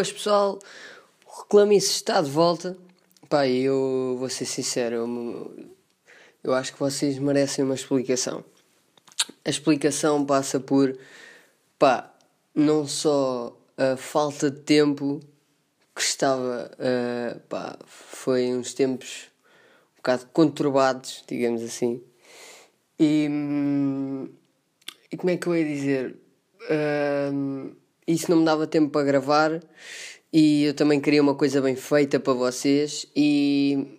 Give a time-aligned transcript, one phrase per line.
[0.00, 0.58] Pois pessoal,
[1.26, 2.74] o Reclamice está de volta.
[3.28, 5.68] Pá, eu vou ser sincero, eu,
[6.42, 8.42] eu acho que vocês merecem uma explicação.
[9.44, 10.98] A explicação passa por,
[11.78, 12.14] pá,
[12.54, 15.20] não só a falta de tempo
[15.94, 19.28] que estava, uh, pá, foi uns tempos
[19.92, 22.02] um bocado conturbados, digamos assim.
[22.98, 24.30] E, hum,
[25.12, 26.16] e como é que eu ia dizer?
[26.62, 27.76] Uh,
[28.12, 29.60] isso não me dava tempo para gravar
[30.32, 33.06] e eu também queria uma coisa bem feita para vocês.
[33.16, 33.98] E,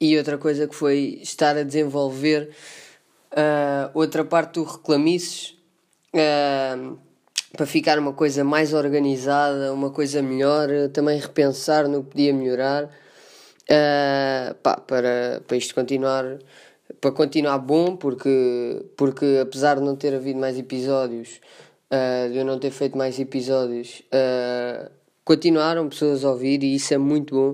[0.00, 2.50] e outra coisa que foi estar a desenvolver
[3.32, 5.56] uh, outra parte do Reclamices
[6.14, 6.98] uh,
[7.56, 12.84] para ficar uma coisa mais organizada, uma coisa melhor, também repensar no que podia melhorar
[12.84, 16.38] uh, pá, para, para isto continuar
[17.00, 21.40] para continuar bom porque, porque apesar de não ter havido mais episódios
[21.90, 24.90] uh, de eu não ter feito mais episódios, uh,
[25.24, 27.50] continuaram pessoas a ouvir e isso é muito bom.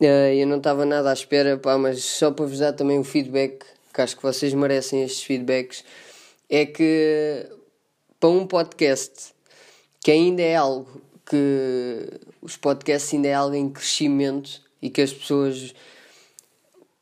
[0.00, 3.04] Uh, eu não estava nada à espera, pá, mas só para vos dar também um
[3.04, 5.84] feedback, que acho que vocês merecem estes feedbacks,
[6.48, 7.46] é que
[8.20, 9.34] para um podcast
[10.00, 12.08] que ainda é algo que
[12.40, 15.74] os podcasts ainda é algo em crescimento e que as pessoas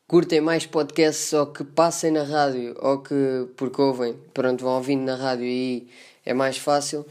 [0.06, 5.02] curtem mais podcasts ou que passem na rádio ou que porque ouvem, pronto, vão ouvindo
[5.02, 5.88] na rádio e
[6.24, 7.04] é mais fácil.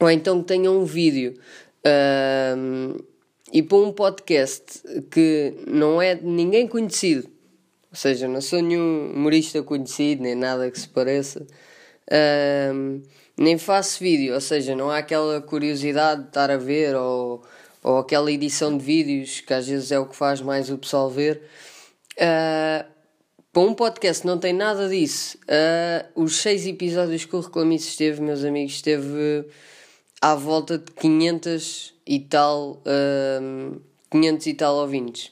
[0.00, 1.38] Ou então que tenham um vídeo.
[2.56, 2.96] Um,
[3.52, 7.28] e para um podcast que não é de ninguém conhecido,
[7.90, 11.46] ou seja, não sou nenhum humorista conhecido, nem nada que se pareça,
[12.74, 13.00] um,
[13.36, 17.42] nem faço vídeo, ou seja, não há aquela curiosidade de estar a ver ou,
[17.82, 21.08] ou aquela edição de vídeos que às vezes é o que faz mais o pessoal
[21.08, 21.42] ver.
[22.16, 22.93] Uh,
[23.54, 25.38] para um podcast não tem nada disso.
[25.44, 29.46] Uh, os seis episódios que o Reclamice esteve, meus amigos, esteve
[30.20, 35.30] à volta de 500 e tal, uh, 500 e tal ouvintes.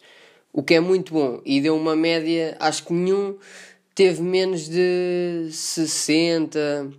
[0.52, 1.42] O que é muito bom.
[1.44, 3.36] E deu uma média, acho que nenhum
[3.92, 6.58] teve menos de 60.
[6.58, 6.94] Uh,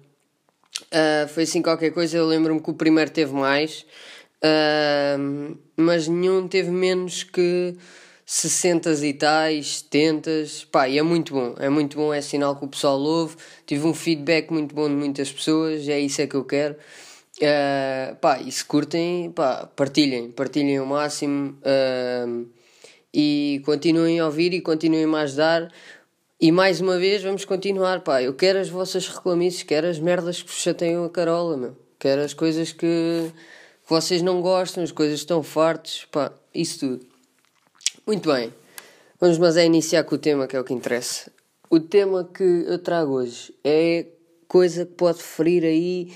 [0.92, 2.18] ah, foi assim qualquer coisa.
[2.18, 3.86] Eu lembro-me que o primeiro teve mais.
[4.44, 7.78] Uh, mas nenhum teve menos que
[8.36, 10.32] 60 e tais, 70,
[10.72, 13.86] pá, e é muito bom, é muito bom, é sinal que o pessoal ouve, tive
[13.86, 18.40] um feedback muito bom de muitas pessoas, é isso é que eu quero, uh, pá,
[18.42, 22.48] e se curtem, pá, partilhem, partilhem o máximo, uh,
[23.14, 25.72] e continuem a ouvir e continuem a ajudar,
[26.42, 30.42] e mais uma vez vamos continuar, pá, eu quero as vossas reclamices, quero as merdas
[30.42, 33.32] que vos chateiam a carola, meu, quero as coisas que
[33.88, 37.13] vocês não gostam, as coisas que estão fartos, pá, isso tudo.
[38.06, 38.54] Muito bem,
[39.18, 41.32] vamos mas é iniciar com o tema que é o que interessa.
[41.70, 44.08] O tema que eu trago hoje é
[44.46, 46.14] coisa que pode ferir aí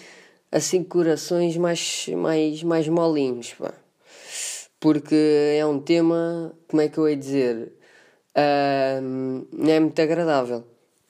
[0.52, 3.74] assim corações mais, mais, mais molinhos, pá.
[4.82, 5.16] Porque
[5.58, 7.72] é um tema, como é que eu ia dizer,
[8.36, 10.66] uh, não é muito agradável.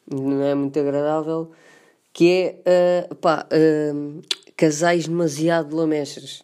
[0.08, 1.52] Não é muito agradável,
[2.14, 4.22] que é, uh, pá, uh,
[4.56, 6.44] casais demasiado lamechas.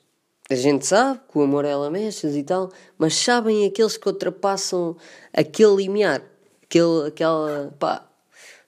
[0.53, 4.96] A gente sabe que o amor é lamechas e tal, mas sabem aqueles que ultrapassam
[5.34, 6.22] aquele limiar,
[6.62, 8.08] aquele, aquela, pá,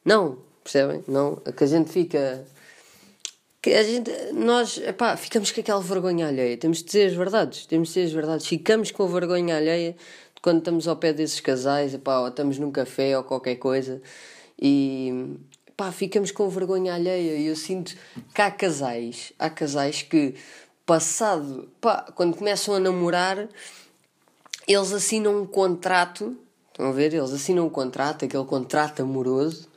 [0.04, 1.04] não, percebem?
[1.08, 2.44] Não, que a gente fica,
[3.62, 7.68] que a gente, nós, pá, ficamos com aquela vergonha alheia, temos de dizer as verdades,
[7.68, 9.96] temos de dizer as verdades, ficamos com a vergonha alheia
[10.42, 14.02] quando estamos ao pé desses casais, pá, ou estamos num café ou qualquer coisa
[14.60, 15.38] e,
[15.78, 17.96] pá, ficamos com vergonha alheia e eu sinto
[18.34, 20.34] que há casais, há casais que
[20.86, 23.50] passado, pá, quando começam a namorar,
[24.68, 26.38] eles assinam um contrato,
[26.68, 27.14] estão a ver?
[27.14, 29.68] Eles assinam um contrato, aquele contrato amoroso,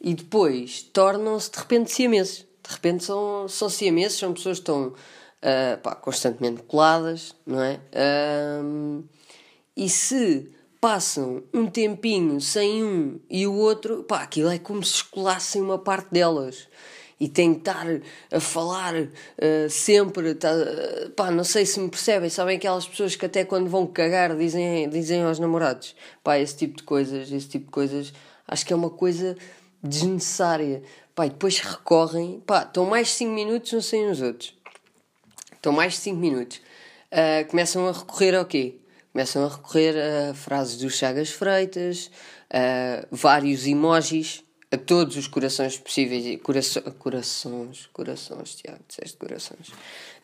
[0.00, 2.46] e depois tornam-se de repente siameses.
[2.62, 7.80] De repente são, são siameses, são pessoas que estão uh, pá, constantemente coladas, não é?
[7.92, 9.04] Uh,
[9.76, 14.96] e se passam um tempinho sem um e o outro, pá, aquilo é como se
[14.96, 16.68] escolassem uma parte delas
[17.22, 17.86] e estar
[18.32, 20.34] a falar uh, sempre.
[20.34, 22.28] Tá, uh, pá, não sei se me percebem.
[22.28, 25.94] Sabem aquelas pessoas que até quando vão cagar dizem, dizem aos namorados.
[26.24, 28.12] Pá, esse tipo de coisas, esse tipo de coisas,
[28.48, 29.36] acho que é uma coisa
[29.80, 30.82] desnecessária.
[31.14, 32.42] Pá, e depois recorrem.
[32.44, 34.58] Pá, estão mais 5 minutos, não sei os outros.
[35.52, 36.60] Estão mais 5 minutos.
[37.12, 38.80] Uh, começam a recorrer ao quê?
[39.12, 42.10] Começam a recorrer a frases do Chagas Freitas,
[42.50, 44.42] a vários emojis
[44.72, 49.70] a todos os corações possíveis, coraço, corações, corações, Tiago, disseste corações,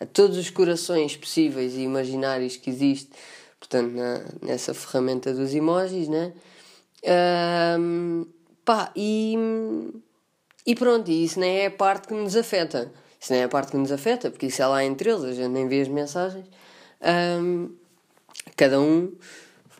[0.01, 3.11] a todos os corações possíveis e imaginários que existe,
[3.61, 6.33] portanto, na, nessa ferramenta dos emojis, né?
[7.79, 8.27] Um,
[8.69, 9.35] Pá, e.
[10.67, 12.93] E pronto, e isso nem é a parte que nos afeta.
[13.19, 15.33] Isso nem é a parte que nos afeta, porque isso é lá entre eles, a
[15.33, 16.45] gente nem vê as mensagens.
[17.41, 17.75] Um,
[18.55, 19.17] cada um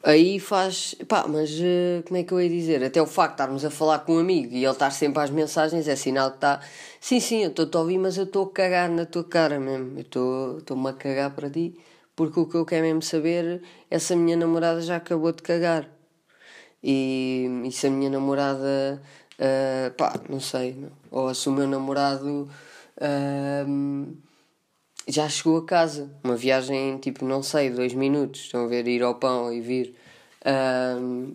[0.03, 0.95] aí faz.
[1.09, 2.83] Pá, mas uh, como é que eu ia dizer?
[2.85, 5.31] Até o facto de estarmos a falar com um amigo e ele estar sempre às
[5.31, 6.61] mensagens é sinal que está.
[7.01, 9.99] Sim, sim, eu estou a ouvir, mas eu estou a cagar na tua cara mesmo.
[9.99, 11.79] Eu estou-me a cagar para ti,
[12.17, 15.43] porque o que eu quero mesmo saber é se a minha namorada já acabou de
[15.43, 15.89] cagar.
[16.83, 19.03] E, e se a minha namorada.
[19.39, 20.91] Uh, pá, não sei, meu.
[21.11, 22.49] ou se o meu namorado.
[22.97, 24.28] Uh,
[25.09, 26.11] já chegou a casa.
[26.23, 28.43] Uma viagem, tipo, não sei, dois minutos.
[28.43, 29.95] Estão a ver, ir ao pão e vir.
[30.47, 31.35] Um,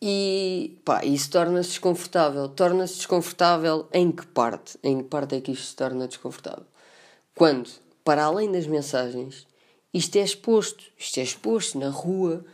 [0.00, 2.48] e pá, isso torna-se desconfortável.
[2.48, 4.78] Torna-se desconfortável em que parte?
[4.82, 6.66] Em que parte é que isto se torna desconfortável?
[7.34, 7.70] Quando,
[8.04, 9.46] para além das mensagens,
[9.94, 10.84] isto é exposto.
[10.96, 12.44] Isto é exposto na rua.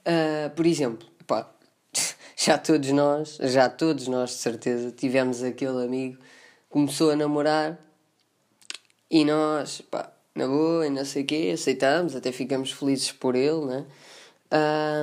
[0.00, 1.50] Uh, por exemplo, pá,
[2.36, 6.18] já todos nós, já todos nós de certeza, tivemos aquele amigo
[6.74, 7.78] começou a namorar
[9.10, 13.34] e nós, pá, na boa e não sei o quê, aceitamos, até ficamos felizes por
[13.34, 13.84] ele, né?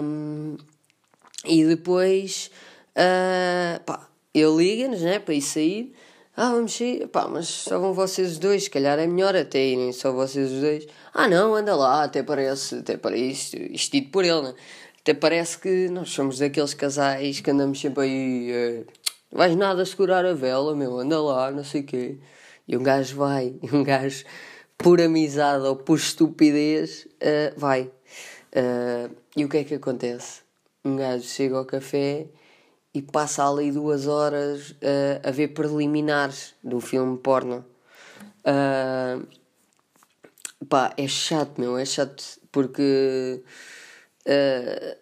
[0.03, 0.57] Um,
[1.45, 2.51] e depois,
[2.95, 5.95] uh, pá, ele liga-nos, né, para ir sair.
[6.36, 9.92] Ah, vamos sair, pá, mas só vão vocês dois, se calhar é melhor até irem
[9.92, 10.88] só vocês os dois.
[11.13, 14.53] Ah, não, anda lá, até parece, até parece, isto dito por ele, né?
[15.01, 18.51] Até parece que nós somos daqueles casais que andamos sempre aí,
[18.81, 18.88] uh,
[19.31, 22.18] vais nada segurar a vela, meu, anda lá, não sei o quê.
[22.72, 24.24] E um gajo vai, e um gajo,
[24.78, 27.92] por amizade ou por estupidez, uh, vai.
[28.54, 30.40] Uh, e o que é que acontece?
[30.84, 32.28] Um gajo chega ao café
[32.94, 37.66] e passa ali duas horas uh, a ver preliminares do filme porno.
[38.40, 39.28] Uh,
[40.66, 42.24] pá, é chato, meu, é chato
[42.54, 43.44] porque.
[44.26, 44.96] Uh,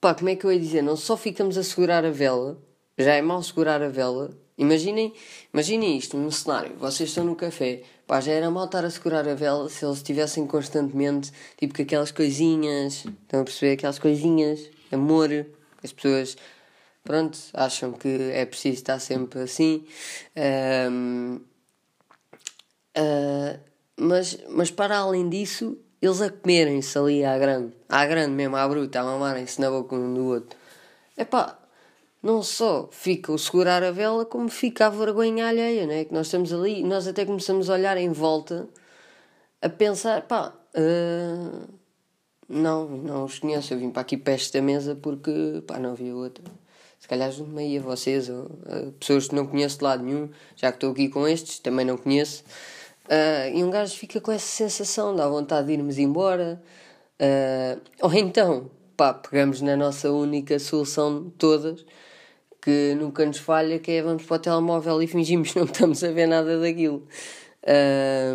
[0.00, 0.80] pá, como é que eu ia dizer?
[0.80, 2.58] Não só ficamos a segurar a vela,
[2.96, 5.14] já é mal segurar a vela, Imaginem,
[5.54, 6.76] imaginem isto num cenário.
[6.76, 7.82] Vocês estão no café.
[8.06, 11.80] Pá, já era mal estar a segurar a vela se eles estivessem constantemente, tipo, com
[11.80, 13.06] aquelas coisinhas.
[13.06, 13.72] Estão a perceber?
[13.72, 14.68] Aquelas coisinhas.
[14.92, 15.46] Amor.
[15.82, 16.36] As pessoas,
[17.02, 19.82] pronto, acham que é preciso estar sempre assim.
[20.36, 21.40] Um, uh,
[22.96, 23.58] ah,
[23.96, 27.72] mas, mas para além disso, eles a comerem-se ali à grande.
[27.88, 30.58] À grande mesmo, à bruta, a mamarem-se na boca um do outro.
[31.16, 31.59] É pá,
[32.22, 36.04] não só fica o segurar a vela, como fica a vergonha alheia, né?
[36.04, 38.68] Que nós estamos ali e nós até começamos a olhar em volta
[39.62, 41.68] a pensar, pá, uh,
[42.48, 46.14] não, não os conheço, eu vim para aqui para esta mesa porque, pá, não havia
[46.14, 46.44] outra.
[46.98, 50.28] Se calhar junto-me aí a vocês, ou uh, pessoas que não conheço de lado nenhum,
[50.56, 52.44] já que estou aqui com estes, também não conheço.
[53.06, 56.62] Uh, e um gajo fica com essa sensação, dá vontade de irmos embora.
[57.20, 61.84] Uh, ou então, pá, pegamos na nossa única solução de todas,
[62.62, 66.02] que nunca nos falha, que é vamos para o telemóvel e fingimos que não estamos
[66.04, 67.06] a ver nada daquilo.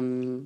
[0.02, 0.46] Um,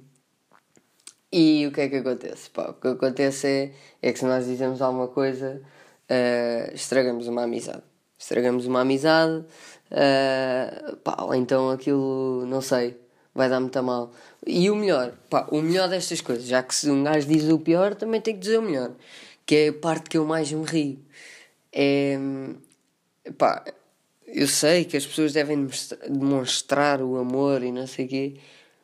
[1.32, 2.50] e o que é que acontece?
[2.50, 5.62] Pá, o que acontece é, é que se nós dizemos alguma coisa,
[6.10, 7.84] uh, estragamos uma amizade.
[8.18, 9.46] Estragamos uma amizade,
[9.92, 12.98] uh, pá, ou então aquilo, não sei,
[13.34, 14.12] vai dar muito mal.
[14.46, 17.60] E o melhor, pá, o melhor destas coisas, já que se um gajo diz o
[17.60, 18.92] pior, também tem que dizer o melhor,
[19.46, 21.00] que é a parte que eu mais me rio.
[21.72, 22.18] É,
[23.38, 23.64] pá,
[24.34, 25.68] eu sei que as pessoas devem
[26.10, 28.34] demonstrar o amor e não sei o quê,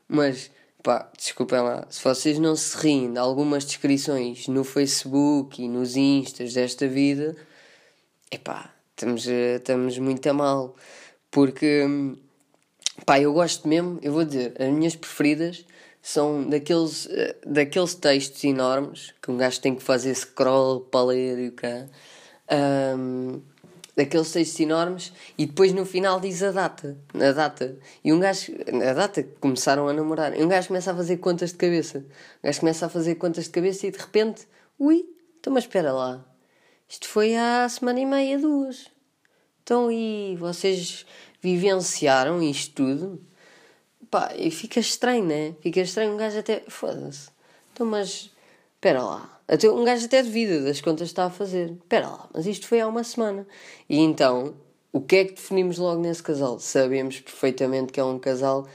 [0.07, 0.51] mas
[0.83, 5.95] pá, desculpem lá, se vocês não se riem de algumas descrições no Facebook e nos
[5.95, 7.35] Instas desta vida,
[8.29, 10.75] é pá, estamos, estamos muito a mal,
[11.31, 11.85] porque
[13.05, 15.65] pá, eu gosto mesmo, eu vou dizer, as minhas preferidas
[16.01, 17.09] são daqueles,
[17.45, 21.87] daqueles textos enormes que um gajo tem que fazer scroll para ler e o cá.
[22.95, 23.41] Um,
[23.95, 27.77] daqueles textos enormes e depois no final diz a data, a data.
[28.03, 28.53] E um gajo,
[28.89, 31.99] a data que começaram a namorar, e um gajo começa a fazer contas de cabeça.
[31.99, 34.47] Um gajo começa a fazer contas de cabeça e de repente,
[34.77, 35.05] ui,
[35.39, 36.23] então mas espera lá.
[36.87, 38.87] Isto foi há semana e meia, duas.
[39.63, 41.05] Então e vocês
[41.41, 43.21] vivenciaram isto tudo?
[44.11, 45.55] Pá, e fica estranho, né?
[45.61, 46.63] Fica estranho um gajo até.
[46.67, 47.29] Foda-se.
[47.73, 48.29] Então, mas
[48.86, 49.42] espera lá.
[49.48, 51.72] Até, um gajo até duvida das contas está a fazer.
[51.72, 53.48] Espera lá, mas isto foi há uma semana.
[53.89, 54.54] E então,
[54.94, 56.60] o que é que definimos logo nesse casal?
[56.60, 58.68] Sabemos perfeitamente que é um casal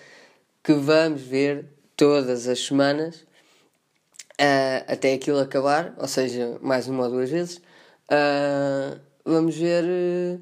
[0.64, 3.21] que vamos ver todas as semanas
[4.40, 7.59] uh, até aquilo acabar, ou seja, mais uma ou duas vezes.
[8.11, 9.85] Uh, vamos ver.
[9.85, 10.40] Uh,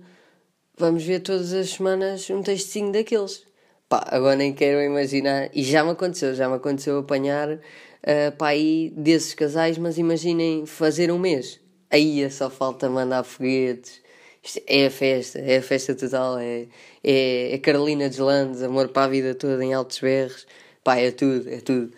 [0.78, 3.47] vamos ver todas as semanas um textinho daqueles.
[3.88, 5.50] Pá, agora nem quero imaginar.
[5.54, 10.66] E já me aconteceu, já me aconteceu apanhar uh, para aí desses casais, mas imaginem
[10.66, 11.58] fazer um mês.
[11.90, 14.02] Aí é só falta mandar foguetes,
[14.42, 16.66] Isto é a festa, é a festa total, é,
[17.02, 20.46] é, é Carolina Deslandes, amor para a vida toda em altos berros,
[20.84, 21.92] pá, é tudo, é tudo.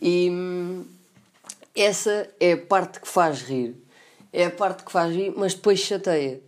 [0.00, 0.84] E hum,
[1.74, 3.74] essa é a parte que faz rir,
[4.32, 6.40] é a parte que faz rir, mas depois chateia.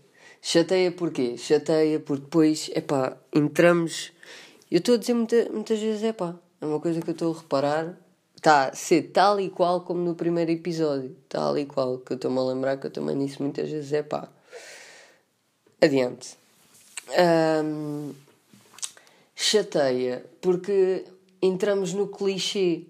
[0.42, 1.38] Chateia porquê?
[1.38, 4.12] Chateia porque depois, é pá, entramos.
[4.70, 7.34] Eu estou a dizer muita, muitas vezes, é pá, é uma coisa que eu estou
[7.34, 7.98] a reparar,
[8.36, 12.16] está a ser tal e qual como no primeiro episódio, tal e qual, que eu
[12.16, 14.28] estou-me a lembrar que eu também disse muitas vezes, é pá
[15.84, 16.38] Adiante.
[17.62, 18.14] Um,
[19.36, 21.04] chateia, porque
[21.42, 22.84] entramos no clichê.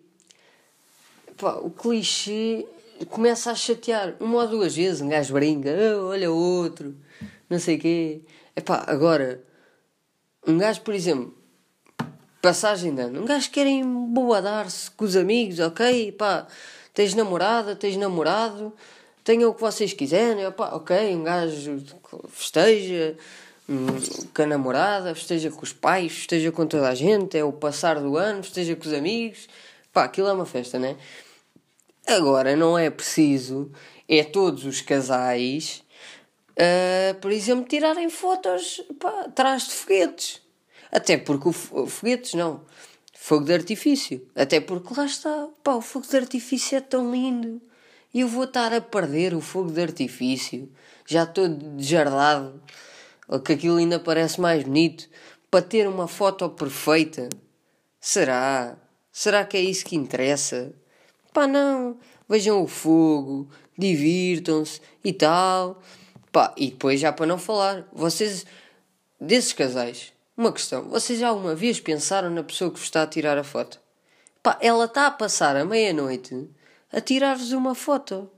[1.37, 2.64] Pá, o clichê
[3.11, 5.00] começa a chatear uma ou duas vezes.
[5.00, 6.95] Um gajo brinca, oh, olha outro,
[7.50, 8.21] não sei o quê.
[8.54, 9.43] Epá, agora,
[10.47, 11.35] um gajo, por exemplo,
[12.44, 16.12] passagem de ano, um gajo quer emboadar-se com os amigos, ok?
[16.12, 16.46] Pá,
[16.92, 18.72] tens namorada, tens namorado
[19.24, 21.82] tenham o que vocês quiserem, ok, um gajo
[22.28, 23.16] festeja
[23.66, 23.86] um,
[24.34, 27.98] com a namorada, festeja com os pais, festeja com toda a gente, é o passar
[27.98, 29.48] do ano, festeja com os amigos,
[29.90, 30.96] pá, aquilo é uma festa, né?
[32.06, 33.72] Agora, não é preciso,
[34.06, 35.82] é todos os casais,
[36.50, 40.43] uh, por exemplo, tirarem fotos, pá, atrás de foguetes.
[40.94, 42.62] Até porque o foguetes, não,
[43.12, 44.26] fogo de artifício.
[44.34, 47.60] Até porque lá está, pá, o fogo de artifício é tão lindo
[48.14, 50.70] e eu vou estar a perder o fogo de artifício,
[51.04, 52.62] já todo desjardado,
[53.44, 55.08] que aquilo ainda parece mais bonito,
[55.50, 57.28] para ter uma foto perfeita.
[58.00, 58.76] Será?
[59.10, 60.72] Será que é isso que interessa?
[61.32, 61.98] Pá, não.
[62.28, 65.82] Vejam o fogo, divirtam-se e tal.
[66.30, 68.46] Pá, e depois já para não falar, vocês,
[69.20, 73.06] desses casais, uma questão, vocês já uma vez pensaram na pessoa que vos está a
[73.06, 73.80] tirar a foto?
[74.42, 76.48] Pá, ela está a passar a meia-noite
[76.92, 78.30] a tirar-vos uma foto.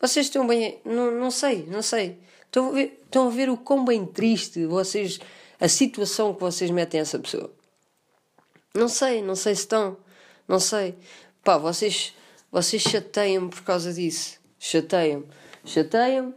[0.00, 0.80] Vocês estão bem.
[0.84, 2.18] Não, não sei, não sei.
[2.44, 5.18] Estão a, ver, estão a ver o quão bem triste vocês.
[5.60, 7.52] a situação que vocês metem essa pessoa.
[8.74, 9.96] Não sei, não sei se estão.
[10.46, 10.96] Não sei.
[11.44, 12.14] Pá, vocês,
[12.50, 14.38] vocês chateiam-me por causa disso.
[14.58, 15.26] Chateiam-me.
[15.64, 16.34] Chateiam-me.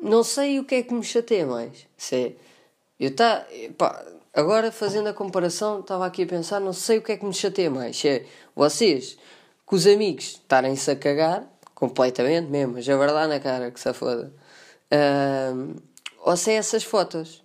[0.00, 1.86] não sei o que é que me chateia mais.
[1.96, 2.36] Se é,
[3.04, 4.04] eu tá, pá,
[4.34, 7.34] Agora, fazendo a comparação, estava aqui a pensar, não sei o que é que me
[7.34, 7.98] chateia mais.
[7.98, 9.18] Se é vocês,
[9.66, 13.92] com os amigos, estarem-se a cagar, completamente mesmo, já vai lá na cara, que se
[13.92, 14.32] foda.
[14.90, 15.74] Uh,
[16.22, 17.44] ou se é essas fotos.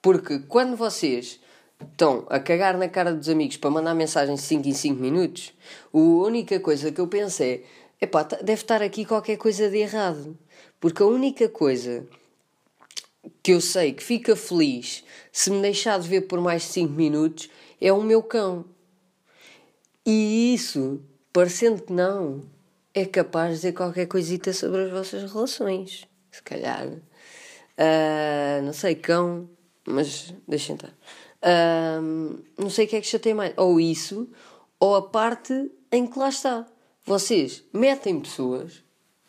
[0.00, 1.38] Porque quando vocês
[1.80, 5.54] estão a cagar na cara dos amigos para mandar mensagem 5 em 5 minutos,
[5.94, 7.60] a única coisa que eu penso é,
[8.00, 10.36] epá, deve estar aqui qualquer coisa de errado.
[10.80, 12.08] Porque a única coisa
[13.42, 17.50] que eu sei que fica feliz se me deixar de ver por mais 5 minutos
[17.80, 18.64] é o meu cão.
[20.06, 21.00] E isso,
[21.32, 22.42] parecendo que não,
[22.94, 26.06] é capaz de dizer qualquer coisita sobre as vossas relações.
[26.30, 26.86] Se calhar.
[26.86, 29.48] Uh, não sei, cão,
[29.86, 30.92] mas deixem estar.
[31.42, 33.54] Uh, não sei o que é que chatei mais.
[33.56, 34.28] Ou isso,
[34.78, 36.66] ou a parte em que lá está.
[37.04, 38.84] Vocês metem pessoas,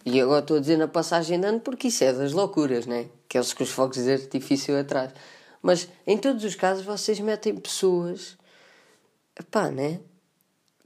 [0.05, 3.10] e agora estou a dizer na passagem de ano porque isso é das loucuras, né?
[3.25, 5.13] Aqueles com os fogos de artifício atrás.
[5.62, 8.38] Mas em todos os casos vocês metem pessoas.
[9.50, 10.01] Pá, né?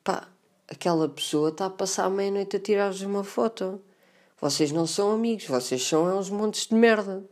[0.04, 0.28] Pá,
[0.68, 3.82] aquela pessoa está a passar a meia-noite a tirar-vos uma foto.
[4.40, 7.24] Vocês não são amigos, vocês são uns montes de merda.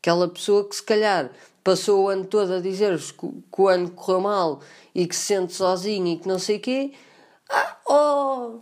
[0.00, 1.30] Aquela pessoa que se calhar
[1.64, 4.60] passou o ano todo a dizer-vos que, que, o ano correu mal
[4.94, 6.92] e que se sente sozinho e que não sei o quê.
[7.48, 8.60] Ah, oh!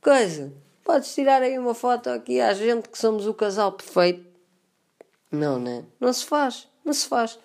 [0.00, 0.67] Coisa!
[0.88, 4.24] Podes tirar aí uma foto aqui à gente que somos o casal perfeito.
[5.30, 5.84] Não, né?
[6.00, 6.66] Não se faz.
[6.82, 7.38] Não se faz.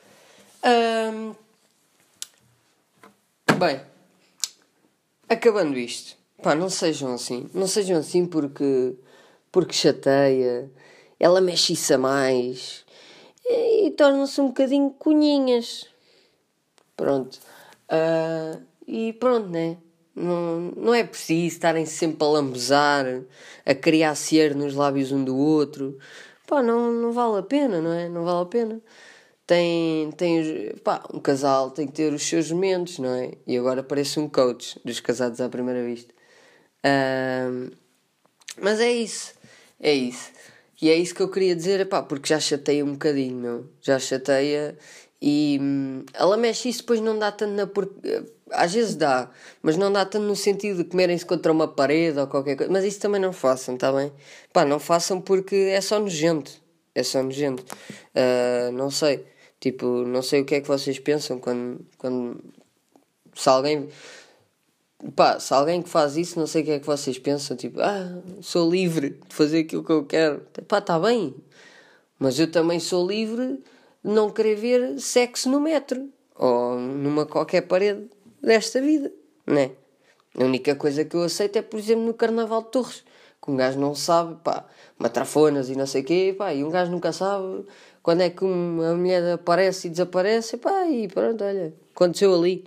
[3.60, 3.82] Bem,
[5.28, 7.50] acabando isto, pá, não sejam assim.
[7.54, 8.96] Não sejam assim porque,
[9.52, 10.72] porque chateia,
[11.20, 12.86] ela mexe-se a mais
[13.46, 15.86] e, e tornam-se um bocadinho cunhinhas.
[16.96, 17.42] Pronto.
[17.90, 19.76] Uh, e pronto, né?
[20.16, 23.06] Não, não é preciso estarem sempre a lambuzar,
[23.66, 25.98] a criar cera nos lábios um do outro.
[26.48, 28.10] Pá, não, não vale a pena, não é?
[28.10, 28.82] Não vale a pena
[29.46, 33.32] tem, tem pá, um casal tem que ter os seus momentos, não é?
[33.46, 36.14] E agora parece um coach dos casados à primeira vista.
[38.62, 39.34] Mas é isso,
[39.80, 40.32] é isso.
[40.82, 43.70] E é isso que eu queria dizer, pá, porque já chateia um bocadinho, meu.
[43.82, 44.78] Já chateia
[45.26, 47.66] e hum, ela mexe isso, depois não dá tanto na.
[47.66, 47.90] Por...
[48.52, 52.28] Às vezes dá, mas não dá tanto no sentido de comerem-se contra uma parede ou
[52.28, 52.70] qualquer coisa.
[52.70, 54.12] Mas isso também não façam, tá bem?
[54.52, 56.52] Pá, não façam porque é só nojento.
[56.94, 57.64] É só nojento.
[58.14, 59.26] Uh, não sei.
[59.62, 62.44] Tipo, não sei o que é que vocês pensam quando, quando
[63.34, 63.88] se alguém
[65.16, 67.80] pá, se alguém que faz isso, não sei o que é que vocês pensam, tipo,
[67.80, 70.42] ah, sou livre de fazer aquilo que eu quero.
[70.68, 71.34] Pá, está bem.
[72.20, 73.64] Mas eu também sou livre
[74.04, 78.10] não querer ver sexo no metro ou numa qualquer parede
[78.42, 79.12] desta vida,
[79.46, 79.72] né?
[80.38, 83.04] A única coisa que eu aceito é, por exemplo, no Carnaval de Torres,
[83.42, 84.66] que um gajo não sabe, pá,
[84.98, 87.66] matrafonas e não sei o quê, pá, e um gajo nunca sabe
[88.02, 92.66] quando é que uma mulher aparece e desaparece, pá, e pronto, olha, aconteceu ali.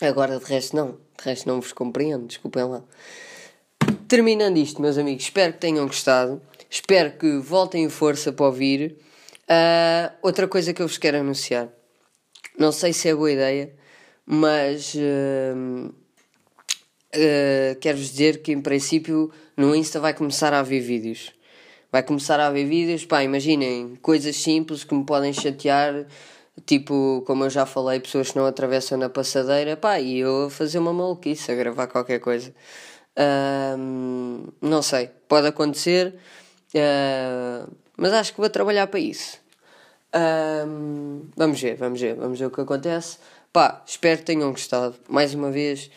[0.00, 0.92] Agora, de resto, não.
[1.18, 2.82] De resto, não vos compreendo, desculpem lá.
[4.08, 6.40] Terminando isto, meus amigos, espero que tenham gostado.
[6.70, 8.96] Espero que voltem força para ouvir.
[9.50, 11.68] Uh, outra coisa que eu vos quero anunciar.
[12.56, 13.74] Não sei se é boa ideia,
[14.24, 15.88] mas uh,
[17.16, 21.32] uh, quero-vos dizer que, em princípio, no Insta vai começar a haver vídeos.
[21.90, 26.06] Vai começar a haver vídeos, pá, imaginem, coisas simples que me podem chatear
[26.66, 30.50] Tipo, como eu já falei, pessoas que não atravessam na passadeira, pá, e eu a
[30.50, 32.52] fazer uma maluquice, a gravar qualquer coisa.
[34.60, 36.14] Não sei, pode acontecer,
[36.74, 39.38] uh, mas acho que vou trabalhar para isso.
[40.66, 43.18] Um, vamos ver, vamos ver, vamos ver o que acontece.
[43.52, 44.94] Pá, espero que tenham gostado.
[45.06, 45.90] Mais uma vez,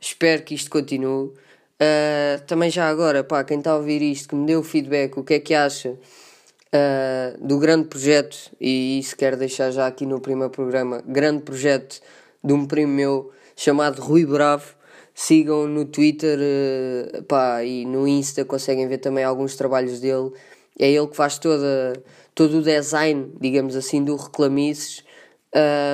[0.00, 1.28] espero que isto continue.
[1.28, 5.18] Uh, também já agora, pá, quem está a ouvir isto, que me deu o feedback,
[5.18, 10.06] o que é que acha uh, do grande projeto, e isso quero deixar já aqui
[10.06, 12.00] no primeiro programa, grande projeto
[12.42, 14.74] de um primo meu chamado Rui Bravo.
[15.14, 20.32] Sigam no Twitter uh, pá, e no Insta, conseguem ver também alguns trabalhos dele.
[20.78, 21.92] É ele que faz toda,
[22.34, 25.04] todo o design, digamos assim, do Reclamices.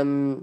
[0.04, 0.42] Um,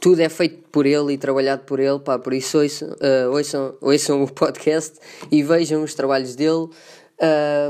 [0.00, 3.74] tudo é feito por ele e trabalhado por ele, pá, por isso ouçam, uh, ouçam,
[3.80, 4.98] ouçam o podcast
[5.30, 6.68] e vejam os trabalhos dele.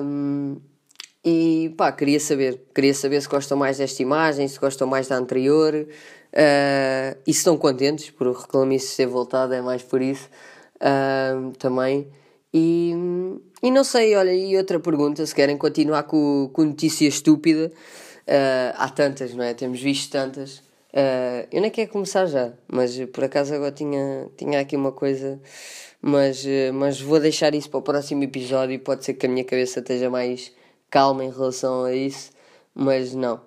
[0.03, 0.57] Um,
[1.25, 5.17] e pá, queria saber, queria saber se gostam mais desta imagem, se gostam mais da
[5.17, 10.29] anterior uh, e se estão contentes por o Reclamice ter voltado, é mais por isso
[10.77, 12.09] uh, também.
[12.53, 12.95] E,
[13.63, 17.73] e não sei, olha, e outra pergunta, se querem continuar com, com notícia estúpida,
[18.27, 19.55] uh, há tantas, não é?
[19.55, 20.63] Temos visto tantas.
[21.53, 25.41] eu nem quero começar já, mas por acaso agora tinha, tinha aqui uma coisa,
[26.01, 26.45] mas,
[26.75, 30.11] mas vou deixar isso para o próximo episódio pode ser que a minha cabeça esteja
[30.11, 30.53] mais
[30.91, 32.31] calma em relação a isso,
[32.75, 33.41] mas não.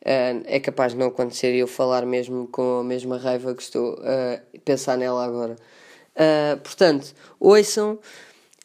[0.00, 3.98] Uh, é capaz de não acontecer eu falar mesmo com a mesma raiva que estou
[4.02, 5.56] a pensar nela agora.
[6.16, 7.98] Uh, portanto, ouçam,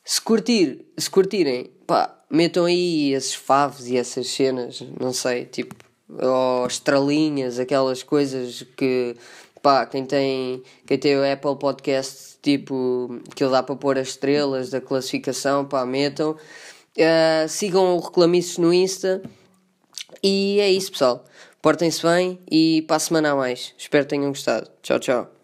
[0.05, 5.75] se, curtir, se curtirem, pá, metam aí esses favos e essas cenas, não sei, tipo,
[6.07, 9.15] ou estrelinhas, aquelas coisas que,
[9.61, 14.09] pá, quem tem, quem tem o Apple Podcast, tipo, que ele dá para pôr as
[14.09, 16.37] estrelas da classificação, pá, metam.
[16.97, 19.21] Uh, sigam o Reclamices no Insta.
[20.23, 21.25] E é isso, pessoal.
[21.61, 23.73] Portem-se bem e para a semana a mais.
[23.77, 24.69] Espero que tenham gostado.
[24.81, 25.34] Tchau, tchau.